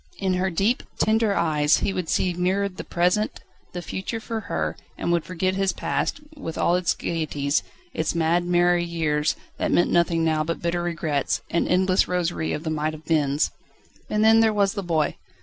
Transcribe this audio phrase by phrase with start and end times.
[0.17, 3.41] In her deep, tender eyes he would see mirrored the present,
[3.73, 7.61] the future for her, and would forget his past, with all its gaieties,
[7.93, 12.63] its mad, merry years, that meant nothing now but bitter regrets, and endless rosary of
[12.63, 13.51] the might have beens.
[14.09, 15.17] And then there was the boy.